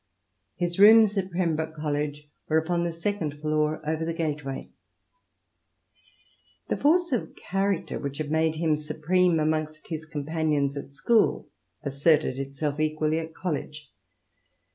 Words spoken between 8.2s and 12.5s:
made him supreme amongst his companions at school asserted